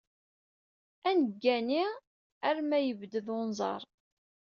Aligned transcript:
Ad 1.09 1.15
neggani 1.19 1.83
arma 2.47 2.77
yebded 2.81 3.27
unẓar. 3.39 3.81